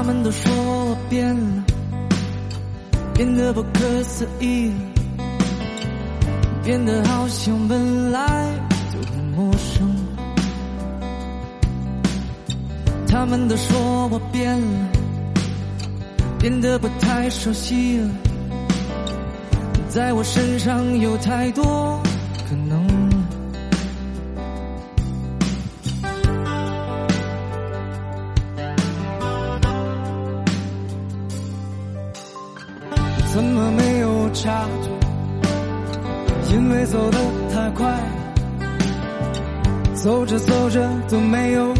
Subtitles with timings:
[0.00, 1.64] 他们都说我变了，
[3.14, 4.74] 变得不可思议了，
[6.62, 8.48] 变得好像本来
[8.92, 9.92] 就很陌生。
[13.08, 14.88] 他们都说我变了，
[16.38, 18.08] 变得不太熟悉了，
[19.88, 22.00] 在我身上有太多
[22.48, 22.87] 可能。
[33.38, 34.90] 怎么没有察觉
[36.52, 37.18] 因为走得
[37.54, 37.86] 太快
[39.94, 41.72] 走着走着都没有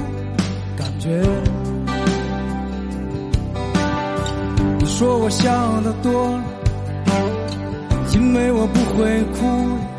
[0.76, 1.20] 感觉。
[4.78, 6.40] 你说我想得多
[8.14, 9.97] 因为我不会哭。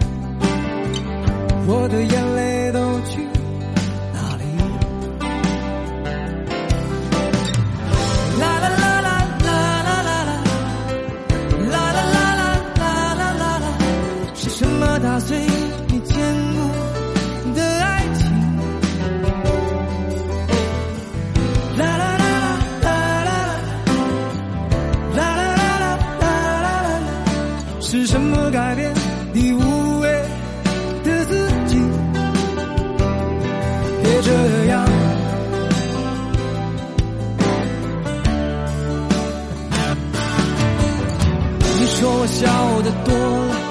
[42.00, 43.14] 说笑的多。
[43.14, 43.69] 了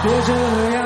[0.00, 0.32] 别这
[0.70, 0.78] 样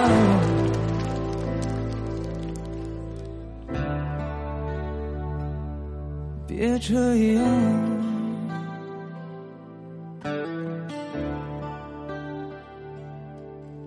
[6.47, 7.43] 别这样。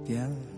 [0.06, 0.55] 点了